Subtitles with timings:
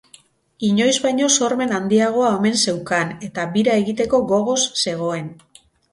[0.67, 5.29] Inoiz baino sormen handiagoa omen zeukan eta bira egiteko gogoz zegoen.